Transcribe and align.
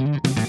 Mm-hmm. 0.00 0.39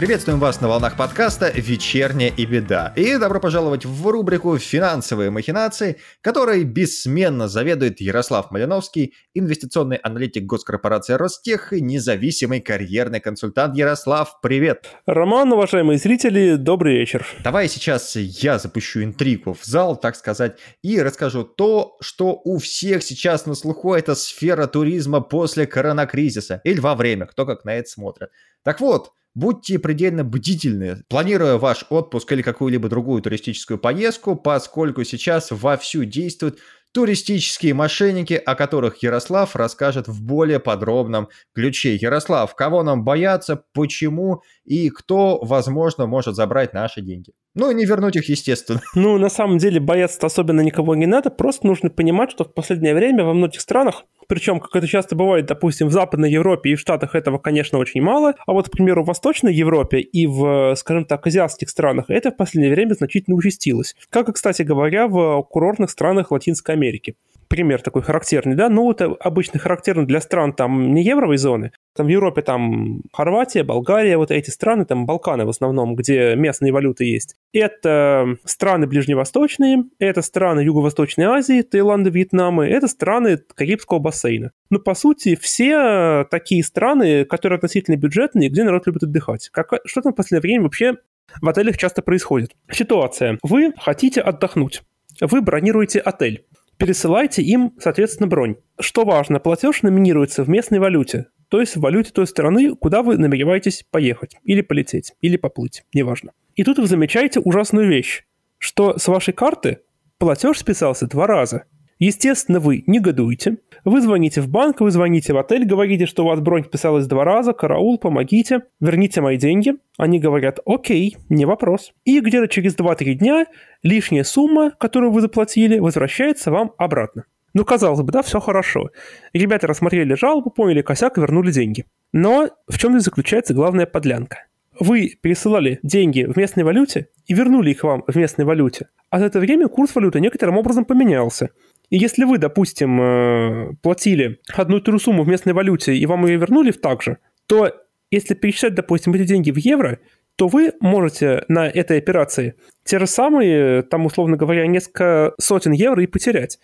Приветствуем 0.00 0.40
вас 0.40 0.62
на 0.62 0.68
волнах 0.68 0.96
подкаста 0.96 1.50
«Вечерняя 1.54 2.30
и 2.30 2.46
беда». 2.46 2.94
И 2.96 3.18
добро 3.18 3.38
пожаловать 3.38 3.84
в 3.84 4.06
рубрику 4.08 4.56
«Финансовые 4.56 5.28
махинации», 5.28 5.98
которой 6.22 6.64
бессменно 6.64 7.48
заведует 7.48 8.00
Ярослав 8.00 8.50
Малиновский, 8.50 9.12
инвестиционный 9.34 9.98
аналитик 9.98 10.44
госкорпорации 10.44 11.12
Ростех 11.12 11.74
и 11.74 11.82
независимый 11.82 12.62
карьерный 12.62 13.20
консультант. 13.20 13.76
Ярослав, 13.76 14.40
привет! 14.40 14.88
Роман, 15.04 15.52
уважаемые 15.52 15.98
зрители, 15.98 16.56
добрый 16.56 16.96
вечер. 16.96 17.26
Давай 17.44 17.68
сейчас 17.68 18.16
я 18.16 18.58
запущу 18.58 19.02
интригу 19.02 19.52
в 19.52 19.66
зал, 19.66 20.00
так 20.00 20.16
сказать, 20.16 20.56
и 20.80 20.98
расскажу 21.02 21.44
то, 21.44 21.98
что 22.00 22.40
у 22.42 22.56
всех 22.56 23.02
сейчас 23.02 23.44
на 23.44 23.54
слуху, 23.54 23.92
это 23.92 24.14
сфера 24.14 24.66
туризма 24.66 25.20
после 25.20 25.66
коронакризиса 25.66 26.62
или 26.64 26.80
во 26.80 26.94
время, 26.94 27.26
кто 27.26 27.44
как 27.44 27.66
на 27.66 27.74
это 27.74 27.90
смотрит. 27.90 28.30
Так 28.64 28.80
вот, 28.80 29.12
Будьте 29.40 29.78
предельно 29.78 30.22
бдительны, 30.22 30.98
планируя 31.08 31.56
ваш 31.56 31.86
отпуск 31.88 32.30
или 32.30 32.42
какую-либо 32.42 32.90
другую 32.90 33.22
туристическую 33.22 33.78
поездку, 33.78 34.36
поскольку 34.36 35.02
сейчас 35.02 35.50
вовсю 35.50 36.04
действуют 36.04 36.58
туристические 36.92 37.72
мошенники, 37.72 38.34
о 38.34 38.54
которых 38.54 39.02
Ярослав 39.02 39.56
расскажет 39.56 40.08
в 40.08 40.22
более 40.22 40.60
подробном 40.60 41.28
ключе. 41.54 41.94
Ярослав, 41.94 42.54
кого 42.54 42.82
нам 42.82 43.02
бояться, 43.02 43.62
почему 43.72 44.42
и 44.66 44.90
кто, 44.90 45.38
возможно, 45.42 46.06
может 46.06 46.34
забрать 46.34 46.74
наши 46.74 47.00
деньги? 47.00 47.32
Ну, 47.54 47.70
и 47.70 47.74
не 47.74 47.86
вернуть 47.86 48.16
их, 48.16 48.28
естественно. 48.28 48.82
Ну, 48.94 49.16
на 49.16 49.30
самом 49.30 49.56
деле, 49.56 49.80
бояться 49.80 50.26
особенно 50.26 50.60
никого 50.60 50.94
не 50.94 51.06
надо, 51.06 51.30
просто 51.30 51.66
нужно 51.66 51.88
понимать, 51.88 52.30
что 52.30 52.44
в 52.44 52.52
последнее 52.52 52.94
время 52.94 53.24
во 53.24 53.32
многих 53.32 53.62
странах 53.62 54.04
причем, 54.30 54.60
как 54.60 54.76
это 54.76 54.86
часто 54.86 55.16
бывает, 55.16 55.46
допустим, 55.46 55.88
в 55.88 55.92
Западной 55.92 56.30
Европе 56.30 56.70
и 56.70 56.76
в 56.76 56.80
Штатах 56.80 57.16
этого, 57.16 57.38
конечно, 57.38 57.78
очень 57.78 58.00
мало, 58.00 58.34
а 58.46 58.52
вот, 58.52 58.68
к 58.68 58.70
примеру, 58.70 59.02
в 59.02 59.08
Восточной 59.08 59.52
Европе 59.52 59.98
и 59.98 60.28
в, 60.28 60.76
скажем 60.76 61.04
так, 61.04 61.26
азиатских 61.26 61.68
странах 61.68 62.04
это 62.08 62.30
в 62.30 62.36
последнее 62.36 62.72
время 62.72 62.94
значительно 62.94 63.36
участилось. 63.36 63.96
Как 64.08 64.28
и, 64.28 64.32
кстати 64.32 64.62
говоря, 64.62 65.08
в 65.08 65.42
курортных 65.42 65.90
странах 65.90 66.30
Латинской 66.30 66.76
Америки 66.76 67.16
пример 67.50 67.82
такой 67.82 68.02
характерный, 68.02 68.54
да, 68.54 68.68
ну, 68.68 68.90
это 68.90 69.06
обычно 69.06 69.58
характерно 69.58 70.06
для 70.06 70.20
стран 70.20 70.52
там 70.52 70.94
не 70.94 71.02
евровой 71.02 71.36
зоны, 71.36 71.72
там 71.96 72.06
в 72.06 72.08
Европе 72.08 72.42
там 72.42 73.02
Хорватия, 73.12 73.64
Болгария, 73.64 74.16
вот 74.16 74.30
эти 74.30 74.50
страны, 74.50 74.84
там 74.84 75.04
Балканы 75.04 75.44
в 75.44 75.48
основном, 75.48 75.96
где 75.96 76.36
местные 76.36 76.72
валюты 76.72 77.04
есть. 77.04 77.34
Это 77.52 78.36
страны 78.44 78.86
ближневосточные, 78.86 79.84
это 79.98 80.22
страны 80.22 80.60
Юго-Восточной 80.60 81.24
Азии, 81.24 81.62
Таиланда, 81.62 82.10
Вьетнама, 82.10 82.68
это 82.68 82.86
страны 82.86 83.38
Карибского 83.56 83.98
бассейна. 83.98 84.52
Ну, 84.70 84.78
по 84.78 84.94
сути, 84.94 85.34
все 85.34 86.24
такие 86.30 86.62
страны, 86.62 87.24
которые 87.24 87.56
относительно 87.56 87.96
бюджетные, 87.96 88.48
где 88.48 88.62
народ 88.62 88.86
любит 88.86 89.02
отдыхать. 89.02 89.48
Как, 89.50 89.72
что 89.84 90.02
там 90.02 90.12
в 90.12 90.16
последнее 90.16 90.42
время 90.42 90.64
вообще 90.64 90.94
в 91.42 91.48
отелях 91.48 91.76
часто 91.76 92.00
происходит? 92.00 92.52
Ситуация. 92.70 93.38
Вы 93.42 93.72
хотите 93.76 94.20
отдохнуть. 94.20 94.82
Вы 95.20 95.42
бронируете 95.42 95.98
отель 95.98 96.46
пересылайте 96.80 97.42
им, 97.42 97.74
соответственно, 97.78 98.26
бронь. 98.26 98.56
Что 98.80 99.04
важно, 99.04 99.38
платеж 99.38 99.82
номинируется 99.82 100.42
в 100.42 100.48
местной 100.48 100.78
валюте, 100.78 101.26
то 101.48 101.60
есть 101.60 101.76
в 101.76 101.80
валюте 101.80 102.10
той 102.10 102.26
страны, 102.26 102.74
куда 102.74 103.02
вы 103.02 103.18
намереваетесь 103.18 103.84
поехать, 103.90 104.36
или 104.44 104.62
полететь, 104.62 105.12
или 105.20 105.36
поплыть, 105.36 105.84
неважно. 105.92 106.32
И 106.54 106.64
тут 106.64 106.78
вы 106.78 106.86
замечаете 106.86 107.38
ужасную 107.40 107.86
вещь, 107.86 108.24
что 108.56 108.98
с 108.98 109.06
вашей 109.08 109.34
карты 109.34 109.80
платеж 110.18 110.58
списался 110.58 111.06
два 111.06 111.26
раза. 111.26 111.64
Естественно, 112.00 112.60
вы 112.60 112.82
негодуете, 112.86 113.58
вы 113.84 114.00
звоните 114.00 114.40
в 114.40 114.48
банк, 114.48 114.80
вы 114.80 114.90
звоните 114.90 115.34
в 115.34 115.38
отель, 115.38 115.66
говорите, 115.66 116.06
что 116.06 116.24
у 116.24 116.28
вас 116.28 116.40
бронь 116.40 116.64
вписалась 116.64 117.06
два 117.06 117.24
раза, 117.24 117.52
караул, 117.52 117.98
помогите, 117.98 118.62
верните 118.80 119.20
мои 119.20 119.36
деньги. 119.36 119.74
Они 119.98 120.18
говорят, 120.18 120.60
окей, 120.64 121.18
не 121.28 121.44
вопрос. 121.44 121.92
И 122.06 122.20
где-то 122.20 122.48
через 122.48 122.74
2-3 122.74 123.14
дня 123.14 123.46
лишняя 123.82 124.24
сумма, 124.24 124.70
которую 124.70 125.12
вы 125.12 125.20
заплатили, 125.20 125.78
возвращается 125.78 126.50
вам 126.50 126.72
обратно. 126.78 127.26
Ну, 127.52 127.66
казалось 127.66 128.00
бы, 128.00 128.12
да, 128.12 128.22
все 128.22 128.40
хорошо. 128.40 128.88
Ребята 129.34 129.66
рассмотрели 129.66 130.14
жалобу, 130.14 130.48
поняли 130.48 130.80
косяк 130.80 131.18
и 131.18 131.20
вернули 131.20 131.52
деньги. 131.52 131.84
Но 132.14 132.48
в 132.66 132.78
чем 132.78 132.92
здесь 132.92 133.04
заключается 133.04 133.52
главная 133.52 133.84
подлянка? 133.84 134.46
Вы 134.78 135.18
пересылали 135.20 135.78
деньги 135.82 136.22
в 136.24 136.38
местной 136.38 136.64
валюте 136.64 137.08
и 137.26 137.34
вернули 137.34 137.72
их 137.72 137.84
вам 137.84 138.04
в 138.06 138.16
местной 138.16 138.46
валюте. 138.46 138.88
А 139.10 139.18
за 139.18 139.26
это 139.26 139.38
время 139.38 139.68
курс 139.68 139.94
валюты 139.94 140.20
некоторым 140.20 140.56
образом 140.56 140.86
поменялся. 140.86 141.50
И 141.90 141.98
если 141.98 142.24
вы, 142.24 142.38
допустим, 142.38 143.00
э, 143.00 143.72
платили 143.82 144.40
одну 144.54 144.78
и 144.78 144.80
ту 144.80 144.92
же 144.92 145.00
сумму 145.00 145.24
в 145.24 145.28
местной 145.28 145.52
валюте, 145.52 145.94
и 145.94 146.06
вам 146.06 146.24
ее 146.26 146.36
вернули 146.36 146.70
в 146.70 146.80
так 146.80 147.02
же, 147.02 147.18
то 147.46 147.72
если 148.10 148.34
пересчитать, 148.34 148.74
допустим, 148.74 149.12
эти 149.14 149.24
деньги 149.24 149.50
в 149.50 149.58
евро, 149.58 149.98
то 150.36 150.48
вы 150.48 150.72
можете 150.80 151.44
на 151.48 151.68
этой 151.68 151.98
операции 151.98 152.54
те 152.84 152.98
же 152.98 153.06
самые, 153.06 153.82
там, 153.82 154.06
условно 154.06 154.36
говоря, 154.36 154.66
несколько 154.66 155.34
сотен 155.38 155.72
евро 155.72 156.02
и 156.02 156.06
потерять. 156.06 156.58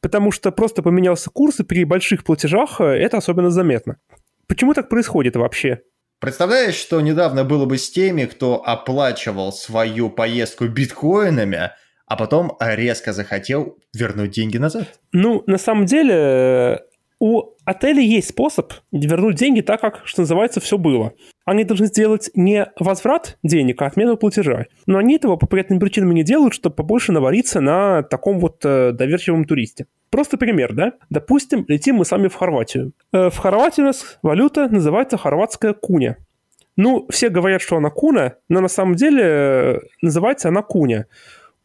Потому 0.00 0.32
что 0.32 0.50
просто 0.50 0.82
поменялся 0.82 1.30
курс, 1.30 1.60
и 1.60 1.64
при 1.64 1.84
больших 1.84 2.24
платежах 2.24 2.80
э, 2.80 2.84
это 2.84 3.18
особенно 3.18 3.50
заметно. 3.50 3.98
Почему 4.48 4.74
так 4.74 4.88
происходит 4.88 5.36
вообще? 5.36 5.82
Представляешь, 6.20 6.74
что 6.74 7.00
недавно 7.00 7.44
было 7.44 7.66
бы 7.66 7.78
с 7.78 7.90
теми, 7.90 8.24
кто 8.24 8.62
оплачивал 8.66 9.52
свою 9.52 10.10
поездку 10.10 10.66
биткоинами, 10.66 11.70
а 12.10 12.16
потом 12.16 12.56
резко 12.58 13.12
захотел 13.12 13.78
вернуть 13.94 14.32
деньги 14.32 14.58
назад? 14.58 14.98
Ну, 15.12 15.44
на 15.46 15.58
самом 15.58 15.84
деле, 15.86 16.80
у 17.20 17.50
отеля 17.64 18.02
есть 18.02 18.30
способ 18.30 18.72
вернуть 18.90 19.36
деньги 19.36 19.60
так, 19.60 19.80
как, 19.80 20.00
что 20.06 20.22
называется, 20.22 20.58
все 20.58 20.76
было. 20.76 21.12
Они 21.44 21.62
должны 21.62 21.86
сделать 21.86 22.28
не 22.34 22.66
возврат 22.80 23.38
денег, 23.44 23.80
а 23.80 23.86
отмену 23.86 24.16
платежа. 24.16 24.66
Но 24.86 24.98
они 24.98 25.14
этого 25.14 25.36
по 25.36 25.46
приятным 25.46 25.78
причинам 25.78 26.10
не 26.10 26.24
делают, 26.24 26.52
чтобы 26.52 26.74
побольше 26.74 27.12
навариться 27.12 27.60
на 27.60 28.02
таком 28.02 28.40
вот 28.40 28.64
э, 28.64 28.90
доверчивом 28.90 29.44
туристе. 29.44 29.86
Просто 30.10 30.36
пример, 30.36 30.72
да? 30.72 30.94
Допустим, 31.10 31.64
летим 31.68 31.94
мы 31.94 32.04
сами 32.04 32.26
в 32.26 32.34
Хорватию. 32.34 32.90
Э, 33.12 33.30
в 33.30 33.36
Хорватии 33.36 33.82
у 33.82 33.84
нас 33.84 34.18
валюта 34.22 34.68
называется 34.68 35.16
хорватская 35.16 35.74
куня. 35.74 36.16
Ну, 36.76 37.06
все 37.08 37.28
говорят, 37.28 37.62
что 37.62 37.76
она 37.76 37.90
куна, 37.90 38.34
но 38.48 38.60
на 38.60 38.68
самом 38.68 38.96
деле 38.96 39.22
э, 39.22 39.78
называется 40.02 40.48
она 40.48 40.62
куня. 40.62 41.06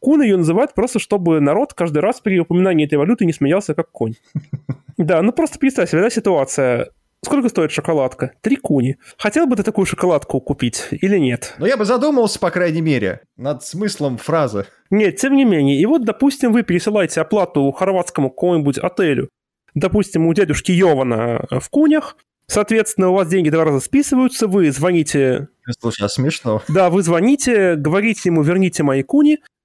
Кун 0.06 0.22
ее 0.22 0.36
называют 0.36 0.72
просто, 0.72 1.00
чтобы 1.00 1.40
народ 1.40 1.74
каждый 1.74 1.98
раз 1.98 2.20
при 2.20 2.38
упоминании 2.38 2.86
этой 2.86 2.94
валюты 2.94 3.24
не 3.24 3.32
смеялся 3.32 3.74
как 3.74 3.90
конь. 3.90 4.14
Да, 4.96 5.20
ну 5.20 5.32
просто 5.32 5.58
представь 5.58 5.90
себе, 5.90 6.00
да, 6.00 6.10
ситуация. 6.10 6.90
Сколько 7.24 7.48
стоит 7.48 7.72
шоколадка? 7.72 8.30
Три 8.40 8.54
куни. 8.54 8.98
Хотел 9.18 9.48
бы 9.48 9.56
ты 9.56 9.64
такую 9.64 9.84
шоколадку 9.84 10.40
купить 10.40 10.86
или 10.92 11.18
нет? 11.18 11.54
Ну, 11.58 11.66
я 11.66 11.76
бы 11.76 11.84
задумался, 11.84 12.38
по 12.38 12.52
крайней 12.52 12.82
мере, 12.82 13.22
над 13.36 13.64
смыслом 13.64 14.16
фразы. 14.16 14.66
Нет, 14.90 15.16
тем 15.16 15.34
не 15.34 15.44
менее. 15.44 15.80
И 15.80 15.84
вот, 15.86 16.04
допустим, 16.04 16.52
вы 16.52 16.62
пересылаете 16.62 17.20
оплату 17.20 17.72
хорватскому 17.72 18.30
какому-нибудь 18.30 18.78
отелю, 18.78 19.28
допустим, 19.74 20.28
у 20.28 20.34
дядюшки 20.34 20.70
Йована 20.70 21.46
в 21.50 21.68
кунях, 21.68 22.16
Соответственно, 22.48 23.10
у 23.10 23.14
вас 23.14 23.26
деньги 23.26 23.50
два 23.50 23.64
раза 23.64 23.80
списываются, 23.80 24.46
вы 24.46 24.70
звоните... 24.70 25.48
Слушай, 25.80 26.04
а 26.04 26.08
смешно. 26.08 26.62
Да, 26.68 26.90
вы 26.90 27.02
звоните, 27.02 27.74
говорите 27.74 28.28
ему, 28.28 28.42
верните 28.42 28.84
мои 28.84 29.02
куни, 29.02 29.40
Э, 29.40 29.55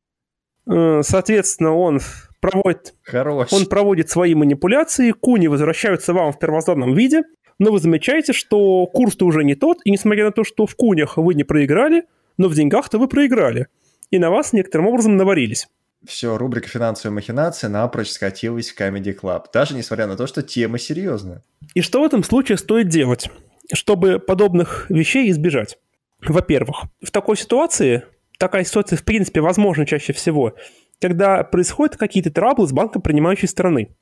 соответственно, 0.66 1.76
он 1.76 2.00
проводит, 2.40 2.94
Хорош. 3.04 3.54
он 3.54 3.66
проводит 3.66 4.10
свои 4.10 4.36
манипуляции, 4.36 5.12
куни 5.12 5.48
возвращаются 5.48 6.14
вам 6.14 6.32
в 6.32 6.40
первозданном 6.40 6.94
виде, 6.94 7.24
но 7.60 7.72
вы 7.72 7.80
замечаете, 7.80 8.34
что 8.34 8.88
курс-то 8.88 9.26
уже 9.26 9.44
не 9.44 9.56
тот, 9.56 9.80
и 9.86 9.92
несмотря 9.92 10.26
на 10.26 10.32
то, 10.32 10.44
что 10.44 10.66
в 10.66 10.76
кунях 10.76 11.18
вы 11.18 11.36
не 11.36 11.44
проиграли, 11.44 12.06
но 12.38 12.48
в 12.48 12.56
деньгах-то 12.56 12.98
вы 12.98 13.08
проиграли. 13.08 13.68
И 14.10 14.18
на 14.20 14.32
вас 14.32 14.52
некоторым 14.52 14.88
образом 14.88 15.16
наварились. 15.16 15.68
Все, 16.04 16.36
рубрика 16.36 16.68
«Финансовые 16.68 17.14
махинации» 17.14 17.68
напрочь 17.68 18.10
скатилась 18.10 18.72
в 18.72 18.80
Comedy 18.80 19.16
Club, 19.16 19.46
даже 19.54 19.76
несмотря 19.76 20.08
на 20.08 20.18
то, 20.18 20.26
что 20.26 20.42
тема 20.42 20.80
серьезная. 20.80 21.44
И 21.76 21.82
что 21.82 22.02
в 22.02 22.06
этом 22.06 22.24
случае 22.24 22.58
стоит 22.58 22.88
делать, 22.88 23.30
чтобы 23.72 24.18
подобных 24.18 24.88
вещей 24.90 25.30
избежать? 25.30 25.78
Во-первых, 26.22 26.84
в 27.04 27.12
такой 27.12 27.38
ситуации 27.38 28.04
такая 28.42 28.64
ситуация, 28.64 28.98
в 28.98 29.04
принципе, 29.04 29.40
возможна 29.40 29.86
чаще 29.86 30.14
всего, 30.14 30.56
когда 31.00 31.44
происходят 31.44 31.96
какие-то 31.96 32.32
траблы 32.32 32.68
с 32.68 32.74
банком 32.74 33.04
принимающей 33.04 33.48
страны. 33.48 33.96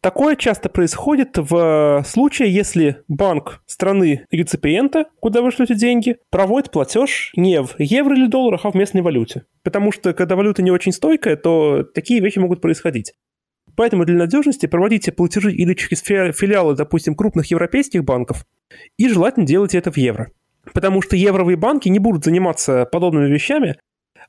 Такое 0.00 0.36
часто 0.36 0.68
происходит 0.68 1.36
в 1.36 2.04
случае, 2.06 2.54
если 2.54 3.02
банк 3.08 3.62
страны 3.66 4.24
реципиента, 4.30 5.06
куда 5.20 5.42
вы 5.42 5.50
шлете 5.50 5.74
деньги, 5.74 6.18
проводит 6.30 6.70
платеж 6.70 7.32
не 7.36 7.60
в 7.60 7.74
евро 7.78 8.16
или 8.16 8.28
долларах, 8.28 8.64
а 8.64 8.70
в 8.70 8.74
местной 8.74 9.02
валюте. 9.02 9.46
Потому 9.64 9.90
что, 9.90 10.12
когда 10.12 10.36
валюта 10.36 10.62
не 10.62 10.70
очень 10.70 10.92
стойкая, 10.92 11.36
то 11.36 11.82
такие 11.82 12.20
вещи 12.20 12.38
могут 12.38 12.60
происходить. 12.60 13.14
Поэтому 13.74 14.04
для 14.04 14.16
надежности 14.16 14.66
проводите 14.66 15.10
платежи 15.10 15.52
или 15.52 15.74
через 15.74 16.00
филиалы, 16.02 16.76
допустим, 16.76 17.16
крупных 17.16 17.46
европейских 17.50 18.04
банков, 18.04 18.44
и 18.96 19.08
желательно 19.08 19.46
делайте 19.46 19.78
это 19.78 19.90
в 19.90 19.96
евро. 19.96 20.30
Потому 20.72 21.02
что 21.02 21.16
евровые 21.16 21.56
банки 21.56 21.88
не 21.88 21.98
будут 21.98 22.24
заниматься 22.24 22.86
подобными 22.90 23.32
вещами, 23.32 23.76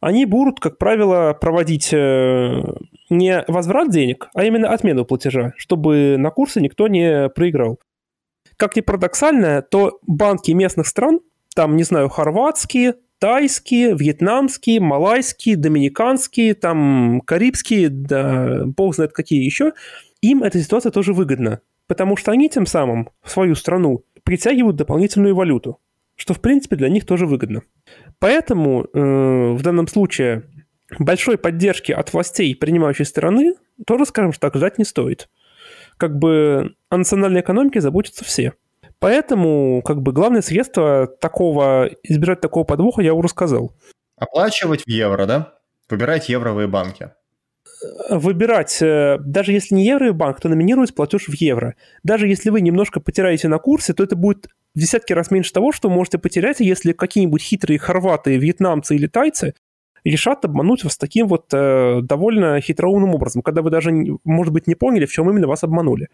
они 0.02 0.26
будут, 0.26 0.60
как 0.60 0.78
правило, 0.78 1.34
проводить 1.40 1.94
э, 1.94 2.62
не 3.10 3.46
возврат 3.48 3.90
денег, 3.90 4.30
а 4.34 4.44
именно 4.44 4.70
отмену 4.70 5.06
платежа, 5.06 5.54
чтобы 5.58 6.18
на 6.18 6.30
курсы 6.30 6.60
никто 6.60 6.88
не 6.88 7.30
проиграл. 7.30 7.80
Как 8.58 8.76
ни 8.76 8.82
парадоксально, 8.82 9.62
то 9.62 10.00
банки 10.06 10.52
местных 10.52 10.88
стран, 10.88 11.22
там, 11.56 11.78
не 11.78 11.84
знаю, 11.84 12.10
хорватские, 12.10 12.96
тайские, 13.20 13.96
вьетнамские, 13.96 14.82
малайские, 14.82 15.56
доминиканские, 15.56 16.56
там, 16.56 17.22
карибские, 17.22 17.88
да, 17.90 18.64
бог 18.66 18.96
знает 18.96 19.14
какие 19.14 19.44
еще, 19.44 19.72
им 20.22 20.44
эта 20.44 20.62
ситуация 20.62 20.92
тоже 20.92 21.14
выгодна, 21.14 21.62
потому 21.88 22.18
что 22.18 22.32
они 22.32 22.50
тем 22.50 22.66
самым 22.66 23.10
в 23.22 23.32
свою 23.32 23.56
страну 23.56 24.04
притягивают 24.24 24.76
дополнительную 24.76 25.36
валюту, 25.36 25.80
что, 26.16 26.34
в 26.34 26.42
принципе, 26.42 26.76
для 26.76 26.90
них 26.90 27.06
тоже 27.06 27.26
выгодно. 27.26 27.62
Поэтому 28.20 28.84
э, 28.84 29.54
в 29.54 29.62
данном 29.62 29.88
случае 29.88 30.44
большой 31.00 31.38
поддержки 31.38 31.92
от 31.92 32.14
властей 32.14 32.56
принимающей 32.56 33.06
стороны 33.06 33.56
тоже, 33.86 34.06
скажем 34.06 34.32
так, 34.34 34.56
ждать 34.56 34.78
не 34.78 34.86
стоит. 34.86 35.30
Как 35.98 36.18
бы 36.18 36.76
о 36.90 36.98
национальной 36.98 37.42
экономике 37.42 37.82
заботятся 37.82 38.24
все. 38.24 38.54
Поэтому, 39.00 39.82
как 39.84 40.02
бы, 40.02 40.14
главное 40.14 40.42
средство 40.42 41.08
такого, 41.08 41.90
избежать 42.04 42.42
такого 42.42 42.64
подвоха 42.64 43.02
я 43.02 43.14
уже 43.14 43.28
сказал. 43.28 43.74
Оплачивать 44.16 44.84
в 44.84 44.88
евро, 44.88 45.26
да? 45.26 45.56
Выбирать 45.90 46.30
евровые 46.30 46.68
банки. 46.68 47.12
Выбирать, 48.10 48.82
э, 48.82 49.18
даже 49.20 49.52
если 49.52 49.76
не 49.76 49.86
евровый 49.86 50.14
банк, 50.14 50.40
то 50.40 50.48
номинируется 50.48 50.96
платеж 50.96 51.28
в 51.28 51.34
евро. 51.34 51.76
Даже 52.04 52.28
если 52.28 52.50
вы 52.50 52.62
немножко 52.62 53.02
потеряете 53.02 53.50
на 53.50 53.58
курсе, 53.58 53.94
то 53.94 54.04
это 54.04 54.16
будет 54.16 54.48
в 54.76 54.80
десятки 54.80 55.14
раз 55.14 55.32
меньше 55.32 55.54
того, 55.54 55.72
что 55.72 55.90
вы 55.90 55.96
можете 55.96 56.18
потерять, 56.18 56.60
если 56.60 56.94
какие-нибудь 56.94 57.42
хитрые 57.42 57.80
хорваты, 57.80 58.38
вьетнамцы 58.38 58.96
или 58.96 59.08
тайцы 59.08 59.54
решат 60.04 60.44
обмануть 60.46 60.84
вас 60.84 60.98
таким 60.98 61.28
вот 61.28 61.54
э, 61.54 62.02
довольно 62.02 62.60
хитроумным 62.60 63.16
образом, 63.16 63.42
когда 63.42 63.62
вы 63.62 63.70
даже, 63.70 63.92
может 64.24 64.54
быть, 64.54 64.68
не 64.68 64.76
поняли, 64.76 65.06
в 65.06 65.12
чем 65.12 65.30
именно 65.30 65.48
вас 65.48 65.64
обманули. 65.64 66.10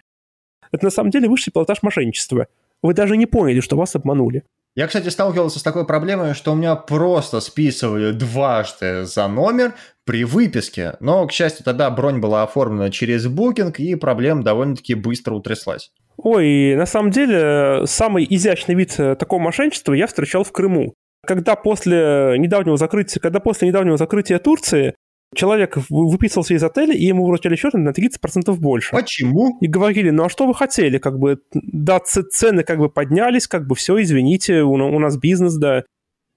Это 0.72 0.86
на 0.86 0.92
самом 0.92 1.10
деле 1.10 1.28
высший 1.28 1.52
пилотаж 1.52 1.82
мошенничества. 1.82 2.48
Вы 2.84 2.94
даже 2.94 3.18
не 3.18 3.26
поняли, 3.26 3.62
что 3.62 3.76
вас 3.76 3.96
обманули. 3.96 4.44
Я, 4.76 4.88
кстати, 4.88 5.10
сталкивался 5.10 5.60
с 5.60 5.64
такой 5.64 5.86
проблемой, 5.86 6.36
что 6.36 6.52
у 6.52 6.56
меня 6.56 6.76
просто 6.76 7.40
списывали 7.40 8.12
дважды 8.12 9.06
за 9.06 9.28
номер 9.28 9.74
при 10.06 10.24
выписке. 10.24 10.96
Но, 11.00 11.26
к 11.28 11.32
счастью, 11.32 11.66
тогда 11.66 11.90
бронь 11.90 12.20
была 12.20 12.44
оформлена 12.44 12.92
через 12.92 13.28
букинг, 13.28 13.80
и 13.80 13.96
проблема 13.96 14.44
довольно-таки 14.44 14.94
быстро 14.94 15.34
утряслась. 15.34 15.92
Ой, 16.24 16.76
на 16.76 16.86
самом 16.86 17.12
деле, 17.12 17.86
самый 17.86 18.26
изящный 18.30 18.76
вид 18.76 18.96
э, 19.00 19.16
такого 19.16 19.40
мошенничества 19.40 19.94
я 19.94 20.08
встречал 20.08 20.44
в 20.44 20.52
Крыму. 20.52 20.94
Когда 21.26 21.56
после 21.56 22.36
недавнего 22.38 22.78
закрытия, 22.78 23.22
когда 23.22 23.40
после 23.40 23.68
недавнего 23.68 23.98
закрытия 23.98 24.40
Турции 24.40 24.96
Человек 25.36 25.78
выписывался 25.90 26.56
из 26.56 26.64
отеля, 26.64 26.94
и 26.94 27.06
ему 27.06 27.28
вручали 27.28 27.56
счет 27.56 27.74
на 27.76 27.90
30% 27.90 28.52
больше. 28.56 28.92
Почему? 28.92 29.60
И 29.62 29.68
говорили, 29.68 30.10
ну 30.10 30.24
а 30.24 30.30
что 30.30 30.48
вы 30.48 30.56
хотели? 30.56 30.98
Как 30.98 31.20
бы, 31.20 31.40
да, 31.54 32.00
цены 32.00 32.64
как 32.64 32.80
бы 32.80 32.90
поднялись, 32.90 33.48
как 33.48 33.68
бы 33.68 33.76
все, 33.76 34.02
извините, 34.02 34.64
у, 34.64 34.72
у 34.72 35.00
нас 35.00 35.18
бизнес, 35.18 35.56
да. 35.56 35.84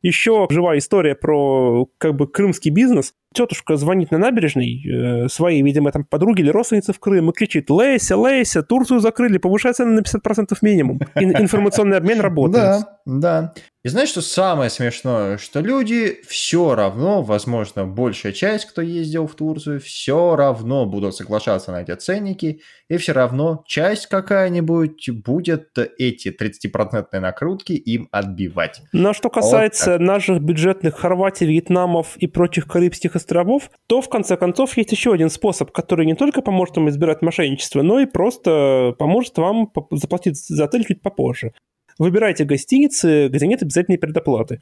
Еще 0.02 0.46
живая 0.50 0.78
история 0.78 1.14
про 1.14 1.88
как 1.98 2.14
бы 2.16 2.26
крымский 2.26 2.70
бизнес. 2.70 3.14
Тетушка 3.34 3.76
звонит 3.76 4.10
на 4.10 4.18
набережной 4.18 4.82
э, 4.84 5.28
своей, 5.28 5.62
видимо, 5.62 5.90
там 5.90 6.04
подруге 6.04 6.42
или 6.42 6.50
родственнице 6.50 6.92
в 6.92 6.98
Крым 7.00 7.30
и 7.30 7.32
кричит 7.32 7.70
«Леся, 7.70 8.16
Леся, 8.16 8.62
Турцию 8.62 9.00
закрыли, 9.00 9.38
повышай 9.38 9.72
цены 9.72 9.92
на 9.92 10.00
50% 10.00 10.56
минимум». 10.60 11.00
Ин- 11.14 11.40
информационный 11.40 11.96
обмен 11.96 12.20
работает. 12.20 12.64
Да, 12.64 12.88
да. 13.06 13.54
И 13.84 13.88
знаешь, 13.88 14.10
что 14.10 14.20
самое 14.20 14.70
смешное? 14.70 15.38
Что 15.38 15.58
люди 15.58 16.20
все 16.28 16.76
равно, 16.76 17.20
возможно, 17.22 17.84
большая 17.84 18.32
часть, 18.32 18.66
кто 18.66 18.80
ездил 18.80 19.26
в 19.26 19.34
Турцию, 19.34 19.80
все 19.80 20.36
равно 20.36 20.86
будут 20.86 21.16
соглашаться 21.16 21.72
на 21.72 21.82
эти 21.82 21.92
ценники, 21.96 22.60
и 22.88 22.96
все 22.98 23.10
равно 23.10 23.64
часть 23.66 24.06
какая-нибудь 24.06 25.10
будет 25.24 25.76
эти 25.98 26.28
30% 26.28 27.18
накрутки 27.18 27.72
им 27.72 28.08
отбивать. 28.12 28.82
Но 28.92 29.12
что 29.12 29.30
касается 29.30 29.92
вот 29.92 30.00
наших 30.00 30.40
бюджетных 30.40 30.96
Хорватии, 30.96 31.44
Вьетнамов 31.44 32.16
и 32.18 32.28
прочих 32.28 32.68
Карибских 32.68 33.16
островов, 33.16 33.68
то 33.88 34.00
в 34.00 34.08
конце 34.08 34.36
концов 34.36 34.76
есть 34.76 34.92
еще 34.92 35.12
один 35.12 35.28
способ, 35.28 35.72
который 35.72 36.06
не 36.06 36.14
только 36.14 36.40
поможет 36.40 36.76
вам 36.76 36.88
избирать 36.88 37.20
мошенничество, 37.20 37.82
но 37.82 37.98
и 37.98 38.06
просто 38.06 38.94
поможет 38.96 39.36
вам 39.38 39.72
заплатить 39.90 40.36
за 40.36 40.66
отель 40.66 40.84
чуть 40.84 41.02
попозже. 41.02 41.52
Выбирайте 41.98 42.44
гостиницы, 42.44 43.28
где 43.28 43.46
нет 43.46 43.62
обязательной 43.62 43.98
предоплаты. 43.98 44.60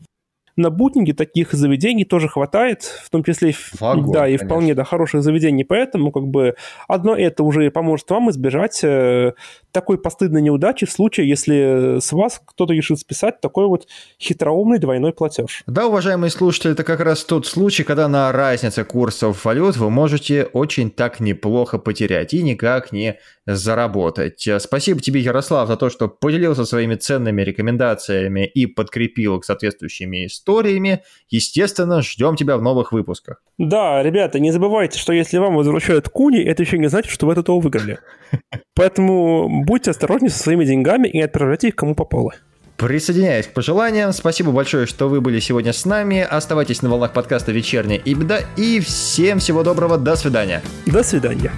На 0.57 0.71
бутинге 0.71 1.15
таких 1.15 1.53
заведений 1.53 2.05
тоже 2.05 2.29
хватает, 2.29 2.83
в 2.83 3.11
том 3.11 3.25
числе, 3.25 3.55
Вагон, 3.79 4.13
да, 4.13 4.27
и 4.27 4.37
конечно. 4.37 4.47
вполне, 4.47 4.75
да, 4.75 4.85
хороших 4.85 5.23
заведений, 5.23 5.65
поэтому 5.65 6.13
как 6.13 6.27
бы 6.27 6.55
одно 6.89 7.17
это 7.17 7.45
уже 7.45 7.71
поможет 7.71 8.11
вам 8.11 8.31
избежать 8.31 8.81
э, 8.83 9.33
такой 9.73 9.99
постыдной 9.99 10.43
неудачи 10.43 10.87
в 10.87 10.91
случае, 10.91 11.29
если 11.29 11.99
с 12.01 12.13
вас 12.13 12.43
кто-то 12.45 12.73
решит 12.73 12.99
списать 12.99 13.41
такой 13.41 13.69
вот 13.69 13.87
хитроумный 14.21 14.79
двойной 14.79 15.13
платеж. 15.13 15.63
Да, 15.67 15.87
уважаемые 15.87 16.31
слушатели, 16.31 16.73
это 16.73 16.85
как 16.85 17.01
раз 17.01 17.25
тот 17.25 17.47
случай, 17.47 17.85
когда 17.85 18.09
на 18.09 18.33
разнице 18.33 18.85
курсов 18.85 19.45
валют 19.45 19.77
вы 19.77 19.89
можете 19.89 20.45
очень 20.45 20.91
так 20.91 21.21
неплохо 21.21 21.79
потерять 21.79 22.35
и 22.35 22.43
никак 22.43 22.93
не 22.93 23.19
заработать. 23.57 24.49
Спасибо 24.59 25.01
тебе, 25.01 25.21
Ярослав, 25.21 25.69
за 25.69 25.77
то, 25.77 25.91
что 25.91 26.09
поделился 26.09 26.65
своими 26.65 26.95
ценными 26.95 27.43
рекомендациями 27.43 28.47
и 28.47 28.67
подкрепил 28.67 29.39
их 29.39 29.45
соответствующими 29.45 30.27
историями. 30.27 31.03
Естественно, 31.29 32.03
ждем 32.03 32.37
тебя 32.37 32.57
в 32.57 32.63
новых 32.63 32.93
выпусках. 32.93 33.43
Да, 33.59 34.03
ребята, 34.03 34.39
не 34.39 34.51
забывайте, 34.51 34.99
что 34.99 35.13
если 35.13 35.39
вам 35.39 35.57
возвращают 35.57 36.09
куни, 36.09 36.43
это 36.43 36.63
еще 36.63 36.79
не 36.79 36.89
значит, 36.89 37.13
что 37.13 37.27
вы 37.27 37.33
от 37.33 37.39
этого 37.39 37.61
выиграли. 37.61 37.99
Поэтому 38.75 39.65
будьте 39.65 39.91
осторожны 39.91 40.29
со 40.29 40.39
своими 40.39 40.65
деньгами 40.65 41.09
и 41.09 41.21
отправляйте 41.21 41.69
их 41.69 41.77
кому 41.77 41.95
попало. 41.95 42.33
Присоединяюсь 42.81 43.47
к 43.47 43.53
пожеланиям. 43.53 44.11
Спасибо 44.15 44.53
большое, 44.53 44.87
что 44.87 45.11
вы 45.11 45.21
были 45.21 45.39
сегодня 45.39 45.75
с 45.75 45.85
нами. 45.85 46.21
Оставайтесь 46.23 46.81
на 46.81 46.89
волнах 46.89 47.13
подкаста 47.13 47.53
«Вечерняя 47.53 47.99
и 47.99 48.15
беда». 48.15 48.39
И 48.57 48.81
всем 48.81 49.39
всего 49.39 49.63
доброго. 49.63 49.99
До 49.99 50.17
свидания. 50.17 50.63
До 50.87 51.03
свидания. 51.03 51.53